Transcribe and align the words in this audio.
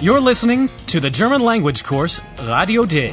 You're 0.00 0.20
listening 0.20 0.70
to 0.86 1.00
the 1.00 1.10
German 1.10 1.42
language 1.42 1.82
course 1.82 2.20
Radio 2.40 2.84
D. 2.84 3.12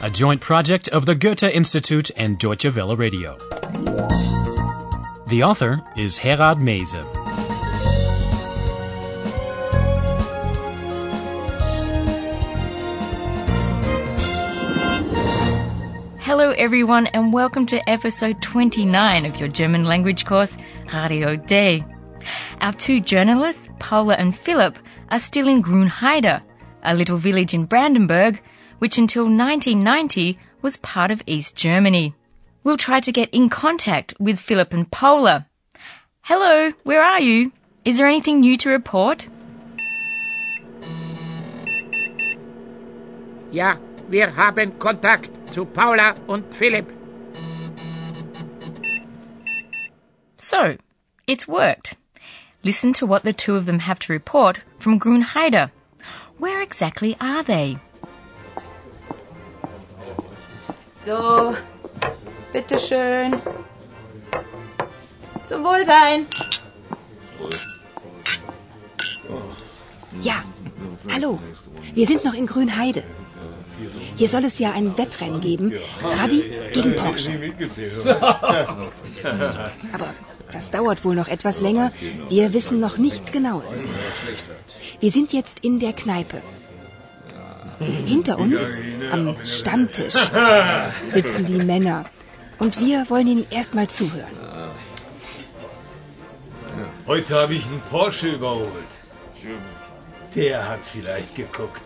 A 0.00 0.10
joint 0.10 0.40
project 0.40 0.88
of 0.88 1.04
the 1.04 1.14
Goethe 1.14 1.42
Institute 1.42 2.10
and 2.16 2.38
Deutsche 2.38 2.74
Welle 2.74 2.96
Radio. 2.96 3.36
The 5.26 5.42
author 5.44 5.82
is 5.98 6.18
Herrad 6.18 6.56
Meese. 6.56 7.23
Hello, 16.36 16.50
everyone, 16.50 17.06
and 17.06 17.32
welcome 17.32 17.64
to 17.66 17.88
episode 17.88 18.42
29 18.42 19.24
of 19.24 19.38
your 19.38 19.48
German 19.48 19.84
language 19.84 20.24
course, 20.24 20.58
Radio 20.92 21.36
D. 21.36 21.84
Our 22.60 22.72
two 22.72 22.98
journalists, 22.98 23.68
Paula 23.78 24.14
and 24.14 24.34
Philip, 24.34 24.76
are 25.10 25.20
still 25.20 25.46
in 25.46 25.62
Grünheide, 25.62 26.42
a 26.82 26.94
little 26.96 27.18
village 27.18 27.54
in 27.54 27.66
Brandenburg, 27.66 28.42
which 28.80 28.98
until 28.98 29.26
1990 29.26 30.36
was 30.60 30.76
part 30.78 31.12
of 31.12 31.22
East 31.24 31.54
Germany. 31.54 32.16
We'll 32.64 32.78
try 32.78 32.98
to 32.98 33.12
get 33.12 33.30
in 33.30 33.48
contact 33.48 34.14
with 34.18 34.40
Philip 34.40 34.72
and 34.72 34.90
Paula. 34.90 35.46
Hello, 36.22 36.72
where 36.82 37.04
are 37.04 37.20
you? 37.20 37.52
Is 37.84 37.96
there 37.98 38.08
anything 38.08 38.40
new 38.40 38.56
to 38.56 38.70
report? 38.70 39.28
Ja, 43.52 43.76
wir 44.08 44.36
haben 44.36 44.78
Kontakt 44.78 45.30
zu 45.52 45.64
Paula 45.64 46.14
und 46.26 46.54
Philipp. 46.54 46.86
So, 50.36 50.76
it's 51.26 51.48
worked. 51.48 51.96
Listen 52.62 52.92
to 52.94 53.06
what 53.06 53.24
the 53.24 53.32
two 53.32 53.56
of 53.56 53.66
them 53.66 53.80
have 53.80 53.98
to 54.00 54.12
report 54.12 54.62
from 54.78 54.98
Grünheide. 54.98 55.70
Where 56.38 56.60
exactly 56.62 57.16
are 57.20 57.42
they? 57.42 57.78
So, 60.92 61.56
bitteschön. 62.52 63.40
Zum 65.46 65.62
Wohlsein. 65.62 66.26
Ja, 70.20 70.44
hallo. 71.10 71.38
Wir 71.94 72.06
sind 72.06 72.24
noch 72.24 72.34
in 72.34 72.46
Grünheide. 72.46 73.02
Hier 74.16 74.28
soll 74.28 74.44
es 74.44 74.58
ja 74.58 74.72
ein 74.72 74.96
Wettrennen 74.96 75.40
geben. 75.40 75.72
Trabi 76.08 76.44
gegen 76.72 76.94
Porsche. 76.94 77.32
Aber 79.92 80.14
das 80.50 80.70
dauert 80.70 81.04
wohl 81.04 81.14
noch 81.14 81.28
etwas 81.28 81.60
länger. 81.60 81.92
Wir 82.28 82.52
wissen 82.52 82.80
noch 82.80 82.98
nichts 82.98 83.32
Genaues. 83.32 83.84
Wir 85.00 85.10
sind 85.10 85.32
jetzt 85.32 85.60
in 85.60 85.78
der 85.78 85.92
Kneipe. 85.92 86.40
Hinter 88.06 88.38
uns, 88.38 88.60
am 89.10 89.36
Stammtisch, 89.44 90.14
sitzen 91.10 91.46
die 91.46 91.58
Männer. 91.58 92.04
Und 92.58 92.80
wir 92.80 93.10
wollen 93.10 93.26
ihnen 93.26 93.46
erstmal 93.50 93.88
zuhören. 93.88 94.30
Heute 97.06 97.34
habe 97.34 97.54
ich 97.54 97.66
einen 97.66 97.82
Porsche 97.90 98.28
überholt. 98.28 98.70
Der 100.34 100.68
hat 100.68 100.84
vielleicht 100.84 101.34
geguckt. 101.36 101.82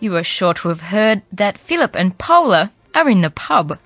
You 0.00 0.14
are 0.14 0.24
sure 0.24 0.54
to 0.54 0.68
have 0.68 0.90
heard 0.90 1.22
that 1.32 1.58
Philip 1.58 1.94
and 1.94 2.16
Paula 2.18 2.70
are 2.94 3.08
in 3.08 3.22
the 3.22 3.30
pub. 3.30 3.78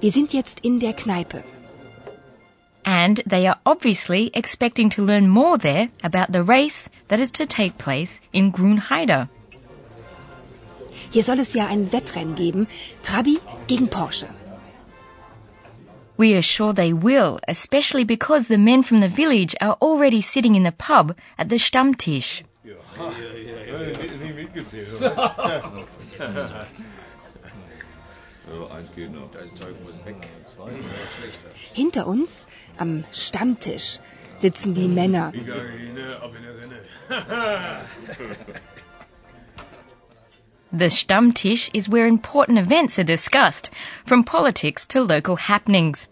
Wir 0.00 0.10
sind 0.10 0.32
jetzt 0.32 0.60
in 0.60 0.80
der 0.80 0.94
Kneipe. 0.94 1.44
And 2.84 3.22
they 3.24 3.46
are 3.46 3.58
obviously 3.64 4.30
expecting 4.34 4.90
to 4.90 5.02
learn 5.02 5.28
more 5.28 5.56
there 5.56 5.88
about 6.02 6.32
the 6.32 6.42
race 6.42 6.90
that 7.08 7.20
is 7.20 7.30
to 7.32 7.46
take 7.46 7.78
place 7.78 8.20
in 8.32 8.52
Grünheide. 8.52 9.28
Hier 11.10 11.22
soll 11.22 11.38
es 11.38 11.54
ja 11.54 11.66
ein 11.66 11.92
Wettrennen 11.92 12.34
geben. 12.34 12.66
Trabi 13.02 13.38
gegen 13.68 13.88
Porsche. 13.88 14.26
We 16.16 16.34
are 16.34 16.42
sure 16.42 16.72
they 16.72 16.92
will, 16.92 17.40
especially 17.48 18.04
because 18.04 18.48
the 18.48 18.58
men 18.58 18.82
from 18.82 19.00
the 19.00 19.08
village 19.08 19.56
are 19.60 19.76
already 19.80 20.20
sitting 20.20 20.54
in 20.54 20.62
the 20.62 20.72
pub 20.72 21.16
at 21.38 21.48
the 21.48 21.56
Stammtisch. 21.56 22.42
Hinter 31.72 32.06
uns, 32.06 32.46
am 32.78 33.04
Stammtisch, 33.12 33.98
sitzen 34.36 34.74
die 34.74 34.88
Männer. 34.88 35.32
The 40.74 40.88
Stammtisch 40.88 41.68
is 41.74 41.90
where 41.90 42.06
important 42.06 42.58
events 42.58 42.98
are 42.98 43.04
discussed, 43.04 43.68
from 44.06 44.24
politics 44.24 44.86
to 44.86 45.02
local 45.02 45.36
happenings. 45.36 46.08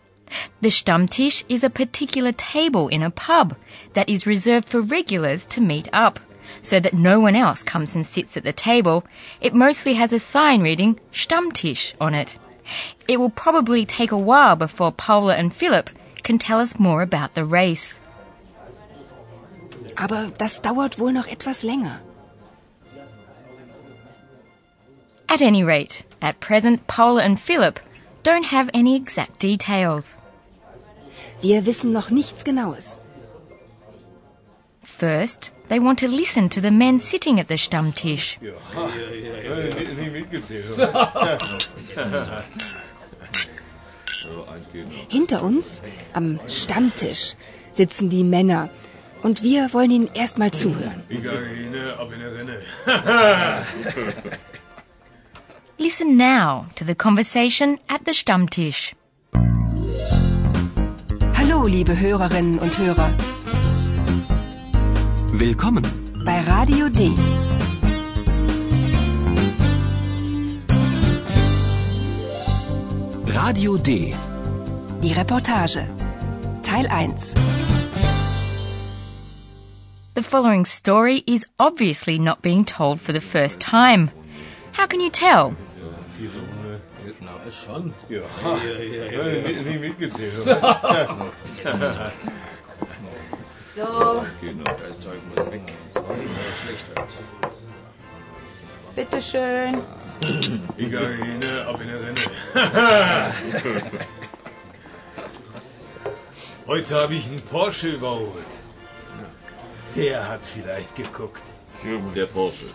The 0.60 0.68
Stammtisch 0.68 1.44
is 1.48 1.64
a 1.64 1.70
particular 1.70 2.32
table 2.32 2.86
in 2.88 3.02
a 3.02 3.10
pub 3.10 3.56
that 3.94 4.10
is 4.10 4.26
reserved 4.26 4.68
for 4.68 4.82
regulars 4.82 5.46
to 5.46 5.62
meet 5.62 5.88
up, 5.94 6.20
so 6.60 6.78
that 6.78 6.92
no 6.92 7.18
one 7.18 7.34
else 7.34 7.62
comes 7.62 7.94
and 7.94 8.06
sits 8.06 8.36
at 8.36 8.44
the 8.44 8.52
table. 8.52 9.06
It 9.40 9.54
mostly 9.54 9.94
has 9.94 10.12
a 10.12 10.18
sign 10.18 10.60
reading 10.60 11.00
Stammtisch 11.10 11.94
on 11.98 12.14
it. 12.14 12.38
It 13.08 13.18
will 13.18 13.30
probably 13.30 13.86
take 13.86 14.12
a 14.12 14.18
while 14.18 14.56
before 14.56 14.92
Paula 14.92 15.36
and 15.36 15.54
Philip 15.54 15.88
can 16.22 16.38
tell 16.38 16.60
us 16.60 16.78
more 16.78 17.00
about 17.00 17.34
the 17.34 17.46
race. 17.46 17.98
Aber 19.96 20.30
das 20.36 20.60
dauert 20.60 20.98
wohl 20.98 21.12
noch 21.12 21.28
etwas 21.28 21.62
länger. 21.62 22.00
At 25.30 25.42
any 25.42 25.62
rate, 25.62 26.02
at 26.20 26.40
present, 26.40 26.88
Paula 26.88 27.22
and 27.22 27.38
Philip 27.38 27.78
don't 28.24 28.46
have 28.46 28.68
any 28.74 28.96
exact 28.96 29.38
details. 29.38 30.18
Wir 31.40 31.66
wissen 31.66 31.92
noch 31.92 32.10
nichts 32.10 32.42
Genaues. 32.42 32.98
First, 34.82 35.52
they 35.68 35.78
want 35.78 36.00
to 36.00 36.08
listen 36.08 36.48
to 36.48 36.60
the 36.60 36.72
men 36.72 36.98
sitting 36.98 37.38
at 37.38 37.46
the 37.46 37.56
Stammtisch. 37.56 38.38
Hinter 45.08 45.42
uns, 45.44 45.82
am 46.12 46.40
Stammtisch, 46.48 47.36
sitzen 47.70 48.10
die 48.10 48.24
Männer. 48.24 48.68
Und 49.22 49.44
wir 49.44 49.72
wollen 49.72 49.92
ihnen 49.92 50.10
erstmal 50.12 50.50
zuhören. 50.50 51.04
Listen 55.80 56.18
now 56.18 56.66
to 56.74 56.84
the 56.84 56.94
conversation 56.94 57.78
at 57.88 58.04
the 58.04 58.12
Stammtisch. 58.12 58.92
Hallo, 61.32 61.64
liebe 61.66 61.98
Hörerinnen 61.98 62.58
und 62.58 62.76
Hörer. 62.76 63.10
Willkommen. 65.32 65.82
Bei 66.22 66.38
Radio 66.42 66.90
D. 66.90 67.10
Radio 73.28 73.78
D. 73.78 74.14
Die 75.02 75.12
Reportage. 75.14 75.86
Teil 76.62 76.86
1. 76.88 77.34
The 80.12 80.22
following 80.22 80.66
story 80.66 81.24
is 81.26 81.46
obviously 81.58 82.18
not 82.18 82.42
being 82.42 82.66
told 82.66 83.00
for 83.00 83.14
the 83.14 83.20
first 83.22 83.62
time. 83.62 84.10
How 84.72 84.86
can 84.86 85.00
you 85.00 85.08
tell? 85.10 85.54
das 87.50 87.64
schon. 87.64 87.92
Ja, 88.08 88.20
ja, 88.20 88.78
ja, 88.78 89.04
ja. 89.10 89.62
Nie 89.62 89.78
mitgezählt. 89.78 90.34
so. 93.76 94.24
Genau, 94.40 94.64
das 94.64 94.98
Zeug 95.00 95.20
muss 95.28 95.46
weg. 95.50 95.72
Bitte 98.94 99.22
schön. 99.22 99.82
Ich 100.76 100.90
gehe 100.90 101.08
hin, 101.16 101.40
ab 101.66 101.80
in 101.80 101.88
der 101.88 102.00
Renne. 102.02 102.20
Heute 106.66 106.94
habe 106.94 107.14
ich 107.14 107.26
einen 107.26 107.40
Porsche 107.40 107.88
überholt. 107.88 108.52
Der 109.96 110.28
hat 110.28 110.46
vielleicht 110.46 110.94
geguckt. 110.94 111.42
Der 112.14 112.26
Porsche. 112.26 112.66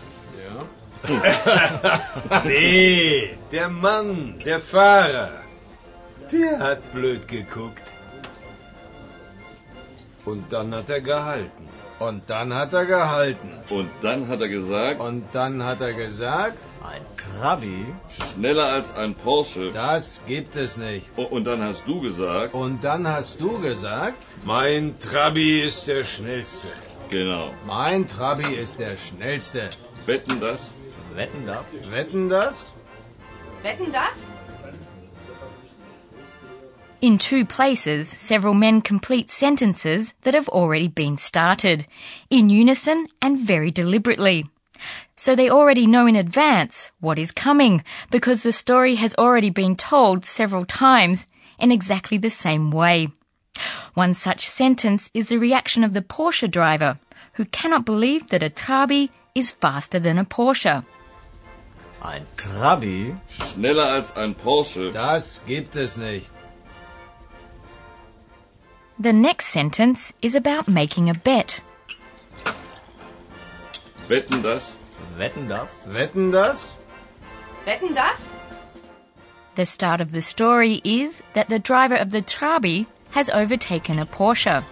Nee, 2.44 3.36
der 3.52 3.68
Mann, 3.68 4.34
der 4.44 4.60
Fahrer. 4.60 5.30
Der 6.32 6.58
hat 6.58 6.92
blöd 6.92 7.26
geguckt. 7.28 7.82
Und 10.24 10.52
dann 10.52 10.74
hat 10.74 10.90
er 10.90 11.00
gehalten. 11.00 11.68
Und 11.98 12.28
dann 12.28 12.52
hat 12.52 12.74
er 12.74 12.84
gehalten. 12.84 13.48
Und 13.70 13.88
dann 14.02 14.28
hat 14.28 14.40
er 14.42 14.48
gesagt, 14.48 15.00
Und 15.00 15.24
dann 15.32 15.62
hat 15.64 15.80
er 15.80 15.94
gesagt, 15.94 16.58
Ein 16.84 17.00
Trabi? 17.16 17.86
schneller 18.34 18.66
als 18.66 18.94
ein 18.94 19.14
Porsche. 19.14 19.70
das 19.72 20.22
gibt 20.26 20.56
es 20.56 20.76
nicht. 20.76 21.06
Und 21.16 21.44
dann 21.46 21.62
hast 21.62 21.86
du 21.88 22.00
gesagt, 22.02 22.52
Und 22.52 22.84
dann 22.84 23.08
hast 23.08 23.40
du 23.40 23.60
gesagt, 23.60 24.18
Mein 24.44 24.98
Trabi 24.98 25.62
ist 25.62 25.86
der 25.86 26.04
schnellste. 26.04 26.68
genau. 27.08 27.50
mein 27.66 28.06
Trabi 28.06 28.54
ist 28.54 28.78
der 28.78 28.96
schnellste. 28.98 29.70
Wetten 30.04 30.38
das? 30.40 30.74
Wetten 31.16 31.46
das? 31.46 31.72
Wetten 31.90 32.28
das? 32.28 32.74
Wetten 33.62 33.90
das? 33.90 34.30
In 37.00 37.16
two 37.16 37.46
places, 37.46 38.06
several 38.06 38.52
men 38.52 38.82
complete 38.82 39.30
sentences 39.30 40.12
that 40.22 40.34
have 40.34 40.48
already 40.50 40.88
been 40.88 41.16
started, 41.16 41.86
in 42.28 42.50
unison 42.50 43.06
and 43.22 43.38
very 43.38 43.70
deliberately. 43.70 44.44
So 45.16 45.34
they 45.34 45.48
already 45.48 45.86
know 45.86 46.06
in 46.06 46.16
advance 46.16 46.90
what 47.00 47.18
is 47.18 47.32
coming, 47.32 47.82
because 48.10 48.42
the 48.42 48.52
story 48.52 48.96
has 48.96 49.14
already 49.14 49.48
been 49.48 49.74
told 49.74 50.26
several 50.26 50.66
times 50.66 51.26
in 51.58 51.72
exactly 51.72 52.18
the 52.18 52.28
same 52.28 52.70
way. 52.70 53.08
One 53.94 54.12
such 54.12 54.46
sentence 54.46 55.08
is 55.14 55.28
the 55.28 55.38
reaction 55.38 55.82
of 55.82 55.94
the 55.94 56.02
Porsche 56.02 56.50
driver, 56.50 56.98
who 57.34 57.46
cannot 57.46 57.86
believe 57.86 58.26
that 58.26 58.42
a 58.42 58.50
Trabi 58.50 59.08
is 59.34 59.50
faster 59.50 59.98
than 59.98 60.18
a 60.18 60.26
Porsche. 60.26 60.84
Ein 62.00 62.26
Trabi? 62.36 63.16
Schneller 63.28 63.92
als 63.92 64.16
ein 64.16 64.34
Porsche. 64.34 64.90
Das 64.92 65.42
gibt 65.46 65.76
es 65.76 65.96
nicht. 65.96 66.26
The 68.98 69.12
next 69.12 69.48
sentence 69.48 70.14
is 70.22 70.34
about 70.34 70.68
making 70.68 71.10
a 71.10 71.14
bet. 71.14 71.62
Wetten 74.08 74.42
das? 74.42 74.76
Wetten 75.16 75.48
das? 75.48 75.86
Wetten 75.92 76.32
das? 76.32 76.76
Wetten 77.64 77.94
das? 77.94 78.32
The 79.56 79.66
start 79.66 80.00
of 80.00 80.10
the 80.12 80.22
story 80.22 80.80
is 80.84 81.22
that 81.34 81.48
the 81.48 81.58
driver 81.58 81.96
of 81.96 82.10
the 82.10 82.22
Trabi 82.22 82.86
has 83.10 83.28
overtaken 83.30 83.98
a 83.98 84.06
Porsche. 84.06 84.64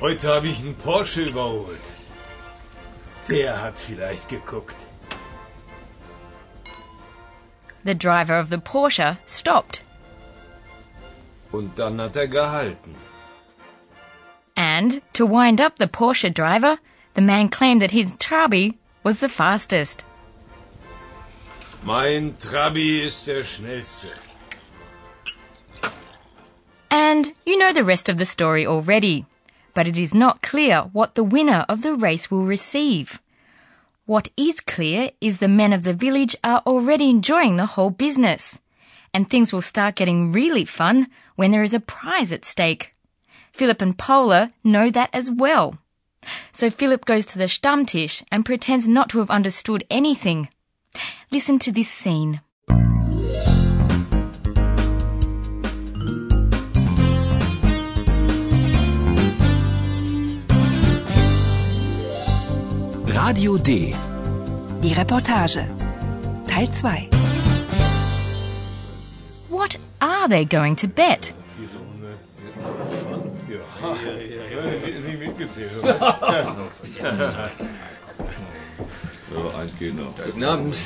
Heute 0.00 0.28
habe 0.28 0.48
ich 0.48 0.60
einen 0.60 0.74
Porsche 0.74 1.22
überholt. 1.24 1.80
Der 3.28 3.60
hat 3.60 3.78
vielleicht 3.78 4.28
geguckt. 4.28 4.76
The 7.84 7.94
driver 7.94 8.38
of 8.40 8.48
the 8.50 8.58
Porsche 8.58 9.16
stopped, 9.26 9.82
Und 11.52 11.78
dann 11.78 12.00
hat 12.00 12.16
er 12.16 12.26
gehalten. 12.28 12.94
and 14.56 15.00
to 15.12 15.26
wind 15.26 15.60
up 15.60 15.76
the 15.78 15.86
Porsche 15.86 16.32
driver, 16.32 16.78
the 17.14 17.20
man 17.20 17.48
claimed 17.48 17.80
that 17.82 17.90
his 17.92 18.12
Trabi 18.14 18.74
was 19.04 19.20
the 19.20 19.28
fastest. 19.28 20.04
Mein 21.84 22.34
Trabi 22.38 23.04
ist 23.06 23.26
der 23.26 23.44
schnellste. 23.44 24.08
And 26.90 27.32
you 27.44 27.58
know 27.58 27.72
the 27.72 27.84
rest 27.84 28.08
of 28.08 28.18
the 28.18 28.24
story 28.26 28.66
already, 28.66 29.24
but 29.76 29.86
it 29.86 29.98
is 29.98 30.14
not 30.14 30.40
clear 30.40 30.88
what 30.94 31.16
the 31.16 31.22
winner 31.22 31.66
of 31.68 31.82
the 31.82 31.94
race 31.94 32.30
will 32.30 32.46
receive. 32.46 33.20
What 34.06 34.30
is 34.34 34.58
clear 34.58 35.10
is 35.20 35.36
the 35.36 35.48
men 35.48 35.74
of 35.74 35.82
the 35.82 35.92
village 35.92 36.34
are 36.42 36.62
already 36.64 37.10
enjoying 37.10 37.56
the 37.56 37.66
whole 37.66 37.90
business, 37.90 38.58
and 39.12 39.28
things 39.28 39.52
will 39.52 39.60
start 39.60 39.96
getting 39.96 40.32
really 40.32 40.64
fun 40.64 41.08
when 41.34 41.50
there 41.50 41.62
is 41.62 41.74
a 41.74 41.78
prize 41.94 42.32
at 42.32 42.46
stake. 42.46 42.94
Philip 43.52 43.82
and 43.82 43.98
Paula 43.98 44.50
know 44.64 44.88
that 44.88 45.10
as 45.12 45.30
well. 45.30 45.76
So 46.52 46.70
Philip 46.70 47.04
goes 47.04 47.26
to 47.26 47.38
the 47.38 47.44
Stammtisch 47.44 48.22
and 48.32 48.46
pretends 48.46 48.88
not 48.88 49.10
to 49.10 49.18
have 49.18 49.30
understood 49.30 49.84
anything. 49.90 50.48
Listen 51.30 51.58
to 51.58 51.70
this 51.70 51.90
scene. 51.90 52.40
Radio 63.26 63.58
D. 63.58 63.92
Die 64.82 64.92
Reportage. 64.92 65.68
Teil 66.48 66.70
2. 66.70 67.08
What 69.48 69.80
are 69.98 70.28
they 70.28 70.44
going 70.44 70.76
to 70.76 70.86
bet? 70.86 71.34
Nicht 75.04 75.18
mitgezählt. 75.18 75.72
Ja, 75.84 76.20
eins 79.58 79.72
geht 79.80 79.96
noch. 79.96 80.14
Guten 80.24 80.44
Abend. 80.44 80.76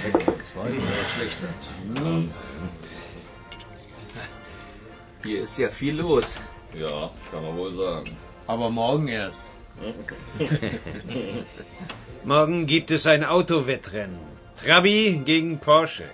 Hier 5.23 5.43
ist 5.43 5.59
ja 5.59 5.69
viel 5.69 5.97
los. 5.97 6.41
Ja, 6.73 7.11
kann 7.31 7.43
man 7.43 7.55
wohl 7.55 7.73
sagen. 7.73 8.17
Aber 8.47 8.71
morgen 8.71 9.09
erst. 9.09 9.47
Morgen 12.25 12.67
gibt 12.67 12.91
es 12.91 13.07
ein 13.07 13.25
Autowettrennen. 13.25 14.19
Trabi 14.57 15.23
gegen 15.25 15.59
Porsche. 15.59 16.05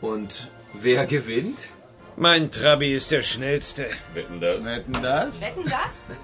Und 0.00 0.48
wer 0.72 1.06
gewinnt? 1.06 1.68
Mein 2.16 2.50
Trabi 2.50 2.94
ist 2.94 3.10
der 3.10 3.22
schnellste. 3.22 3.86
Wetten 4.14 4.40
das? 4.40 4.64
Wetten 4.64 5.02
das? 5.02 5.40
Wetten 5.40 5.64
das? 5.64 6.04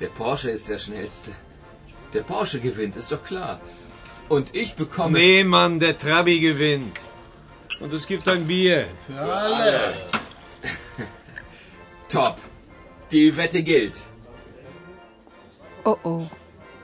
Der 0.00 0.08
Porsche 0.08 0.50
ist 0.52 0.68
der 0.68 0.78
schnellste. 0.78 1.32
Der 2.14 2.22
Porsche 2.22 2.60
gewinnt, 2.60 2.96
ist 2.96 3.10
doch 3.10 3.24
klar. 3.24 3.60
Und 4.28 4.54
ich 4.54 4.74
bekomme. 4.74 5.18
Nee, 5.18 5.42
Mann, 5.42 5.80
der 5.80 5.98
Trabi 5.98 6.38
gewinnt. 6.38 7.00
Und 7.80 7.92
es 7.92 8.06
gibt 8.06 8.28
ein 8.28 8.46
Bier. 8.46 8.86
Für 9.08 9.20
alle. 9.20 9.94
Top. 12.08 12.36
Die 13.10 13.36
Wette 13.36 13.64
gilt. 13.64 14.00
Oh 15.88 15.98
oh, 16.04 16.30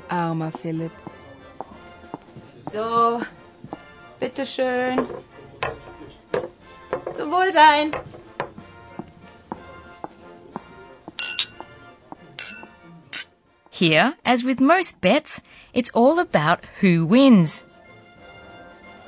armer 0.08 0.50
Philipp. 0.50 0.92
So, 2.72 3.20
bitteschön. 4.18 5.06
Zum 7.14 7.30
Wohlsein. 7.30 7.92
Here, 13.68 14.14
as 14.24 14.42
with 14.42 14.58
most 14.58 15.02
bets, 15.02 15.42
it's 15.74 15.90
all 15.90 16.18
about 16.18 16.64
who 16.80 17.04
wins. 17.04 17.62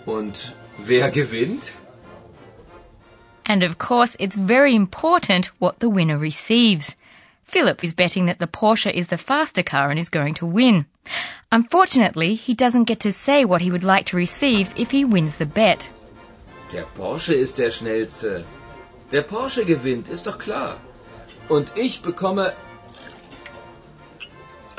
Und 0.04 0.52
wer 0.86 1.10
gewinnt? 1.10 1.72
And 3.46 3.62
of 3.62 3.78
course, 3.78 4.14
it's 4.20 4.36
very 4.36 4.74
important 4.74 5.52
what 5.58 5.78
the 5.78 5.88
winner 5.88 6.18
receives. 6.18 6.96
Philip 7.46 7.84
is 7.84 7.94
betting 7.94 8.26
that 8.26 8.40
the 8.40 8.48
Porsche 8.48 8.92
is 8.92 9.06
the 9.06 9.16
faster 9.16 9.62
car 9.62 9.88
and 9.90 10.00
is 10.00 10.08
going 10.08 10.34
to 10.34 10.44
win. 10.46 10.86
Unfortunately, 11.52 12.34
he 12.34 12.54
doesn't 12.54 12.88
get 12.90 13.00
to 13.00 13.12
say 13.12 13.44
what 13.44 13.62
he 13.62 13.70
would 13.70 13.84
like 13.84 14.06
to 14.06 14.16
receive 14.16 14.74
if 14.76 14.90
he 14.90 15.04
wins 15.04 15.38
the 15.38 15.46
bet. 15.46 15.88
Der 16.72 16.84
Porsche 16.96 17.34
ist 17.34 17.58
der 17.58 17.70
schnellste. 17.70 18.44
Der 19.12 19.22
Porsche 19.22 19.64
gewinnt, 19.64 20.08
ist 20.08 20.26
doch 20.26 20.38
klar. 20.38 20.80
Und 21.48 21.70
ich 21.76 22.02
bekomme. 22.02 22.52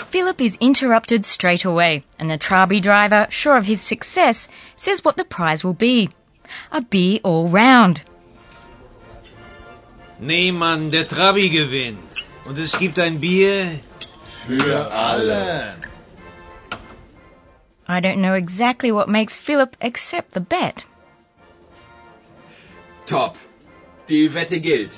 Philip 0.09 0.41
is 0.41 0.57
interrupted 0.59 1.23
straight 1.23 1.63
away, 1.63 2.03
and 2.19 2.29
the 2.29 2.37
Trabi 2.37 2.81
driver, 2.81 3.27
sure 3.29 3.55
of 3.55 3.65
his 3.65 3.81
success, 3.81 4.49
says 4.75 5.05
what 5.05 5.15
the 5.15 5.23
prize 5.23 5.63
will 5.63 5.73
be. 5.73 6.09
A 6.73 6.81
beer 6.81 7.21
all 7.23 7.47
round. 7.47 8.03
Nee, 10.19 10.51
Mann, 10.51 10.91
der 10.91 11.05
Trabi 11.05 11.49
gewinnt. 11.49 12.26
Und 12.47 12.57
es 12.57 12.79
gibt 12.79 12.97
ein 12.97 13.19
Bier. 13.19 13.79
Für 14.47 14.89
alle. 14.91 15.75
I 17.89 17.99
don't 17.99 18.21
know 18.21 18.33
exactly 18.33 18.91
what 18.91 19.09
makes 19.09 19.37
Philip 19.37 19.75
accept 19.81 20.31
the 20.31 20.39
bet. 20.39 20.85
Top. 23.05 23.37
Die 24.07 24.29
Wette 24.33 24.59
gilt. 24.61 24.97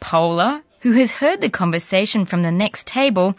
Paula, 0.00 0.62
who 0.80 0.92
has 0.92 1.12
heard 1.12 1.42
the 1.42 1.50
conversation 1.50 2.24
from 2.24 2.42
the 2.42 2.50
next 2.50 2.86
table, 2.86 3.34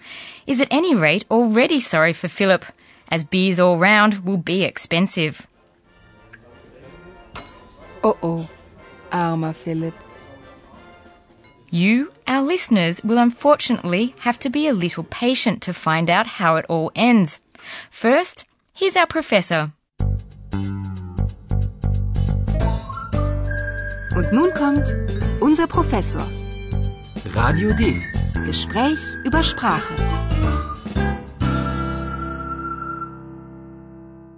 is 0.45 0.61
at 0.61 0.67
any 0.69 0.93
rate 0.93 1.25
already 1.31 1.79
sorry 1.79 2.13
for 2.13 2.27
Philip, 2.27 2.65
as 3.09 3.23
beers 3.23 3.59
all 3.59 3.79
round 3.79 4.23
will 4.23 4.37
be 4.37 4.63
expensive. 4.63 5.47
Oh 8.03 8.17
oh, 8.21 8.49
armer 9.11 9.53
Philipp. 9.53 9.95
You, 11.73 12.11
our 12.27 12.41
listeners, 12.43 13.01
will 13.01 13.17
unfortunately 13.17 14.13
have 14.19 14.37
to 14.39 14.49
be 14.49 14.67
a 14.67 14.73
little 14.73 15.05
patient 15.05 15.61
to 15.61 15.73
find 15.73 16.09
out 16.09 16.27
how 16.27 16.57
it 16.57 16.65
all 16.67 16.91
ends. 16.97 17.39
First, 17.89 18.43
here's 18.73 18.97
our 18.97 19.07
professor. 19.07 19.71
Und 24.13 24.33
nun 24.33 24.51
kommt 24.51 24.93
unser 25.41 25.65
Professor. 25.65 26.27
Radio 27.33 27.71
D. 27.71 27.95
Gespräch 28.45 28.99
über 29.23 29.41
Sprache. 29.41 29.93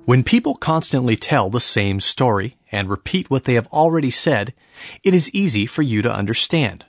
When 0.06 0.22
people 0.22 0.54
constantly 0.54 1.16
tell 1.16 1.50
the 1.50 1.60
same 1.60 2.00
story 2.00 2.58
and 2.72 2.92
repeat 2.92 3.32
what 3.32 3.46
they 3.46 3.56
have 3.56 3.66
already 3.74 4.12
said, 4.12 4.54
it 5.02 5.16
is 5.16 5.34
easy 5.34 5.66
for 5.66 5.82
you 5.82 6.04
to 6.04 6.14
understand. 6.14 6.86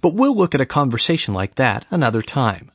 But 0.00 0.14
we'll 0.14 0.36
look 0.36 0.54
at 0.54 0.60
a 0.60 0.66
conversation 0.66 1.34
like 1.34 1.54
that 1.56 1.86
another 1.90 2.22
time. 2.22 2.70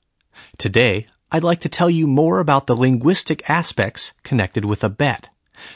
Today, 0.57 1.05
I'd 1.31 1.43
like 1.43 1.61
to 1.61 1.69
tell 1.69 1.89
you 1.89 2.07
more 2.07 2.39
about 2.39 2.67
the 2.67 2.75
linguistic 2.75 3.49
aspects 3.49 4.11
connected 4.23 4.65
with 4.65 4.83
a 4.83 4.89
bet, 4.89 5.29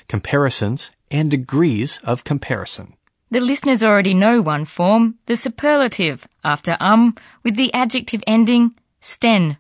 comparisons, 0.08 0.91
and 1.10 1.32
degrees 1.32 2.00
of 2.03 2.24
comparison. 2.24 2.94
The 3.32 3.39
listeners 3.39 3.84
already 3.84 4.13
know 4.13 4.41
one 4.41 4.65
form, 4.65 5.15
the 5.25 5.36
superlative, 5.36 6.27
after 6.44 6.77
um, 6.79 7.15
with 7.44 7.55
the 7.55 7.74
adjective 7.74 8.24
ending 8.27 8.75
sten. 9.00 9.58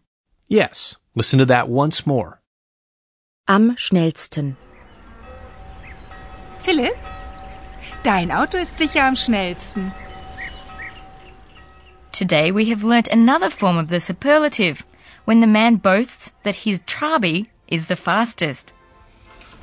Yes, 0.47 0.95
listen 1.15 1.39
to 1.39 1.45
that 1.45 1.69
once 1.69 2.05
more. 2.05 2.41
Am 3.47 3.75
schnellsten. 3.75 4.55
Philipp, 6.59 6.97
dein 8.03 8.31
Auto 8.31 8.57
ist 8.57 8.77
sicher 8.77 9.01
am 9.01 9.15
schnellsten. 9.15 9.91
Today 12.15 12.49
we 12.49 12.69
have 12.69 12.81
learnt 12.81 13.09
another 13.09 13.49
form 13.49 13.75
of 13.75 13.89
the 13.89 13.99
superlative, 13.99 14.85
when 15.25 15.41
the 15.41 15.47
man 15.47 15.75
boasts 15.75 16.31
that 16.43 16.63
his 16.63 16.79
Trabi 16.87 17.47
is 17.67 17.87
the 17.87 17.97
fastest. 17.97 18.71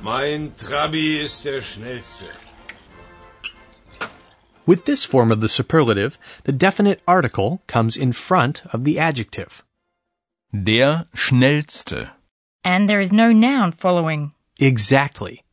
Mein 0.03 0.51
Trabi 0.51 1.23
ist 1.23 1.43
der 1.43 1.61
schnellste. 1.61 2.29
With 4.67 4.85
this 4.85 5.03
form 5.03 5.31
of 5.31 5.41
the 5.41 5.49
superlative, 5.49 6.19
the 6.43 6.51
definite 6.51 7.01
article 7.07 7.63
comes 7.65 7.97
in 7.97 8.11
front 8.11 8.61
of 8.71 8.83
the 8.83 8.99
adjective. 8.99 9.63
Der 10.53 11.07
schnellste. 11.15 12.11
And 12.63 12.87
there 12.87 12.99
is 12.99 13.11
no 13.11 13.31
noun 13.31 13.71
following. 13.71 14.31
Exactly. 14.59 15.43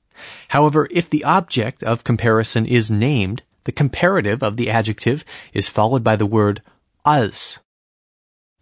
However, 0.48 0.86
if 0.90 1.08
the 1.08 1.24
object 1.24 1.82
of 1.82 2.04
comparison 2.04 2.66
is 2.66 2.90
named, 2.90 3.42
the 3.64 3.72
comparative 3.72 4.42
of 4.42 4.58
the 4.58 4.68
adjective 4.68 5.24
is 5.54 5.66
followed 5.66 6.04
by 6.04 6.16
the 6.16 6.26
word 6.26 6.60
als. 7.04 7.60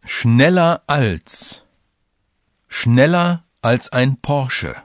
Schneller 0.04 0.83
als. 0.87 1.62
Schneller 2.68 3.45
als 3.62 3.88
ein 3.92 4.16
Porsche. 4.16 4.76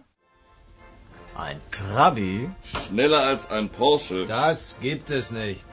Ein 1.35 1.61
Trabi. 1.71 2.49
Schneller 2.63 3.23
als 3.23 3.49
ein 3.49 3.69
Porsche. 3.69 4.25
Das 4.25 4.75
gibt 4.81 5.09
es 5.11 5.31
nicht. 5.31 5.63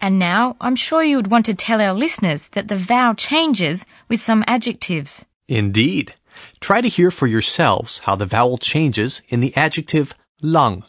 And 0.00 0.18
now 0.18 0.56
I'm 0.60 0.76
sure 0.76 1.02
you 1.02 1.16
would 1.16 1.30
want 1.30 1.46
to 1.46 1.54
tell 1.54 1.80
our 1.80 1.94
listeners 1.94 2.48
that 2.48 2.68
the 2.68 2.76
vowel 2.76 3.14
changes 3.14 3.86
with 4.08 4.20
some 4.22 4.44
adjectives. 4.46 5.24
Indeed. 5.48 6.14
Try 6.60 6.80
to 6.80 6.88
hear 6.88 7.10
for 7.10 7.26
yourselves 7.26 8.00
how 8.00 8.16
the 8.16 8.26
vowel 8.26 8.58
changes 8.58 9.22
in 9.28 9.40
the 9.40 9.54
adjective 9.56 10.14
lang. 10.42 10.84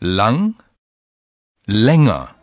Lang. 0.00 0.56
Länger. 1.66 2.35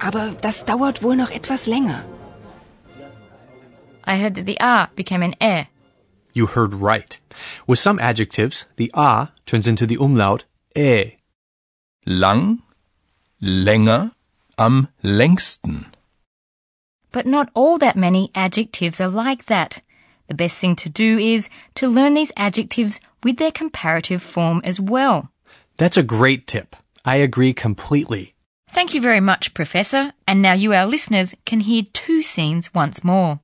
Aber 0.00 0.36
das 0.40 0.64
dauert 0.64 1.02
wohl 1.02 1.16
noch 1.16 1.30
etwas 1.30 1.66
länger. 1.66 2.04
I 4.04 4.16
heard 4.16 4.36
that 4.36 4.46
the 4.46 4.58
a 4.60 4.88
became 4.96 5.22
an 5.22 5.34
e. 5.42 5.66
You 6.32 6.46
heard 6.46 6.72
right. 6.74 7.18
With 7.66 7.78
some 7.78 7.98
adjectives, 7.98 8.66
the 8.76 8.90
a 8.94 9.28
turns 9.44 9.66
into 9.66 9.86
the 9.86 9.98
umlaut 9.98 10.44
e. 10.76 11.16
Lang. 12.06 12.62
Länger. 13.42 14.12
Am 14.56 14.88
längsten. 15.04 15.86
But 17.12 17.26
not 17.26 17.50
all 17.54 17.78
that 17.78 17.96
many 17.96 18.30
adjectives 18.34 19.00
are 19.00 19.08
like 19.08 19.46
that. 19.46 19.82
The 20.26 20.34
best 20.34 20.56
thing 20.56 20.76
to 20.76 20.88
do 20.88 21.18
is 21.18 21.48
to 21.76 21.88
learn 21.88 22.14
these 22.14 22.32
adjectives 22.36 23.00
with 23.22 23.38
their 23.38 23.52
comparative 23.52 24.22
form 24.22 24.60
as 24.64 24.80
well. 24.80 25.30
That's 25.76 25.96
a 25.96 26.02
great 26.02 26.46
tip. 26.46 26.76
I 27.04 27.16
agree 27.16 27.54
completely. 27.54 28.34
Thank 28.70 28.94
you 28.94 29.00
very 29.00 29.20
much, 29.20 29.54
Professor. 29.54 30.12
And 30.26 30.40
now 30.42 30.52
you, 30.52 30.72
our 30.72 30.86
listeners, 30.86 31.34
can 31.44 31.60
hear 31.60 31.82
two 31.92 32.22
scenes 32.22 32.72
once 32.74 33.02
more. 33.02 33.40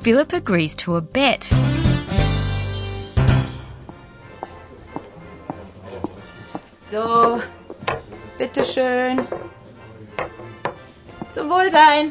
Philip 0.00 0.32
agrees 0.32 0.74
to 0.76 0.96
a 0.96 1.00
bet. 1.02 1.44
So, 6.80 7.42
bitteschön. 8.38 9.28
Zum 11.38 11.50
Wohlsein. 11.50 12.10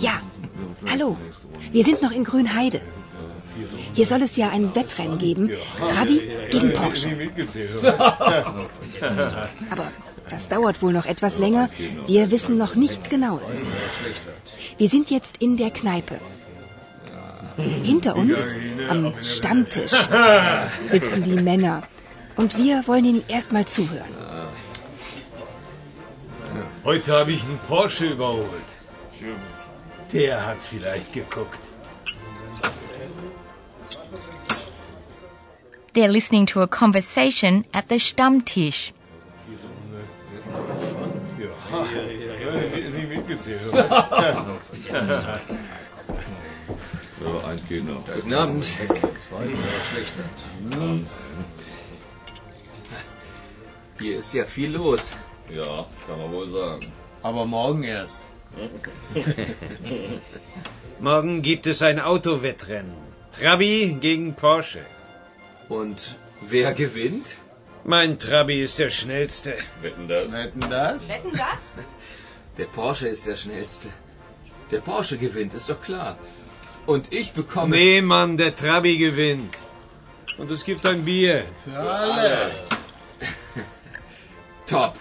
Ja, 0.00 0.20
hallo. 0.90 1.16
Wir 1.70 1.84
sind 1.84 2.02
noch 2.02 2.10
in 2.10 2.24
Grünheide. 2.24 2.80
Hier 3.92 4.06
soll 4.06 4.22
es 4.22 4.34
ja 4.34 4.48
ein 4.48 4.74
Wettrennen 4.74 5.18
geben. 5.18 5.50
Trabi 5.86 6.20
gegen 6.50 6.72
Porsche. 6.72 7.16
Aber 9.70 9.92
das 10.28 10.48
dauert 10.48 10.82
wohl 10.82 10.92
noch 10.92 11.06
etwas 11.06 11.38
länger. 11.38 11.70
Wir 12.06 12.32
wissen 12.32 12.58
noch 12.58 12.74
nichts 12.74 13.08
Genaues. 13.08 13.62
Wir 14.78 14.88
sind 14.88 15.12
jetzt 15.12 15.36
in 15.36 15.56
der 15.56 15.70
Kneipe. 15.70 16.18
Hinter 17.84 18.16
uns, 18.16 18.38
am 18.88 19.14
Stammtisch, 19.22 19.92
sitzen 20.88 21.22
die 21.22 21.40
Männer. 21.40 21.84
Und 22.34 22.58
wir 22.58 22.84
wollen 22.88 23.04
ihnen 23.04 23.22
erstmal 23.28 23.66
zuhören. 23.66 24.29
Heute 26.82 27.12
habe 27.12 27.32
ich 27.32 27.42
einen 27.42 27.58
Porsche 27.68 28.06
überholt. 28.06 28.70
Der 30.12 30.46
hat 30.46 30.62
vielleicht 30.62 31.12
geguckt. 31.12 31.60
They're 35.94 36.08
listening 36.08 36.46
to 36.46 36.62
a 36.62 36.66
conversation 36.66 37.64
at 37.72 37.86
the 37.90 37.98
Stammtisch. 37.98 38.92
Ja, 47.20 47.48
eins 47.48 47.60
geht 47.68 47.84
noch. 47.84 48.04
Guten 48.14 48.34
Abend. 48.34 48.64
Hier 53.98 54.18
ist 54.18 54.32
ja 54.32 54.44
viel 54.44 54.70
los. 54.72 55.16
Ja, 55.52 55.86
kann 56.06 56.18
man 56.18 56.32
wohl 56.32 56.48
sagen. 56.48 56.80
Aber 57.22 57.44
morgen 57.44 57.82
erst. 57.82 58.24
Morgen 61.00 61.42
gibt 61.42 61.66
es 61.66 61.82
ein 61.82 62.00
Autowettrennen. 62.00 62.94
Trabi 63.32 63.96
gegen 64.00 64.34
Porsche. 64.34 64.84
Und 65.68 66.16
wer 66.40 66.74
gewinnt? 66.74 67.36
Mein 67.84 68.18
Trabi 68.18 68.62
ist 68.62 68.78
der 68.78 68.90
schnellste. 68.90 69.54
Wetten 69.80 70.08
das? 70.08 70.32
Wetten 70.32 70.60
das? 70.68 71.08
Wetten 71.08 71.32
das? 71.32 71.60
Der 72.58 72.66
Porsche 72.66 73.08
ist 73.08 73.26
der 73.26 73.36
schnellste. 73.36 73.88
Der 74.70 74.80
Porsche 74.80 75.16
gewinnt, 75.16 75.54
ist 75.54 75.70
doch 75.70 75.80
klar. 75.80 76.18
Und 76.86 77.12
ich 77.12 77.32
bekomme. 77.32 77.76
Nee, 77.76 78.02
Mann, 78.02 78.36
der 78.36 78.54
Trabi 78.54 78.98
gewinnt. 78.98 79.58
Und 80.38 80.50
es 80.50 80.64
gibt 80.64 80.84
ein 80.86 81.04
Bier. 81.04 81.44
Für 81.64 81.78
alle. 81.78 82.50
Top. 84.66 84.96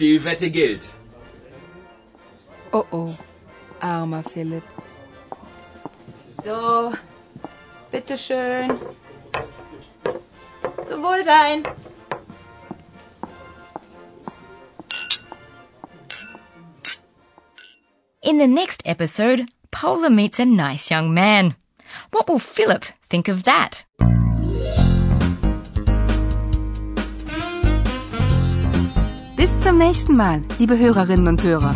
Die 0.00 0.24
Wette 0.24 0.50
gilt. 0.50 0.88
Oh 2.72 2.86
oh, 2.90 3.14
armer 3.80 4.22
Philipp. 4.22 4.64
So, 6.42 6.94
bitteschön. 7.90 8.78
Zum 10.86 11.02
Wohlsein. 11.02 11.64
In 18.22 18.38
the 18.38 18.46
next 18.46 18.82
episode, 18.86 19.50
Paula 19.70 20.08
meets 20.08 20.38
a 20.38 20.46
nice 20.46 20.90
young 20.90 21.12
man. 21.12 21.56
What 22.10 22.26
will 22.26 22.38
Philip 22.38 22.86
think 23.10 23.28
of 23.28 23.42
that? 23.42 23.84
Bis 29.40 29.58
zum 29.58 29.78
nächsten 29.78 30.16
Mal, 30.16 30.42
liebe 30.58 30.78
Hörerinnen 30.78 31.26
und 31.26 31.42
Hörer. 31.42 31.74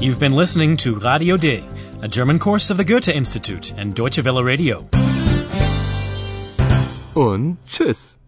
You've 0.00 0.18
been 0.18 0.32
listening 0.32 0.78
to 0.78 0.94
Radio 0.94 1.36
D, 1.36 1.62
a 2.00 2.08
German 2.08 2.38
course 2.38 2.70
of 2.70 2.78
the 2.78 2.86
Goethe 2.86 3.12
Institute 3.12 3.74
and 3.76 3.94
Deutsche 3.94 4.24
Welle 4.24 4.42
Radio. 4.42 4.88
Und 7.12 7.58
tschüss. 7.66 8.19